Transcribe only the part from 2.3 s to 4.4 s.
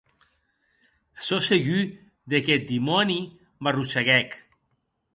de qué eth dimòni m’arrosseguèc.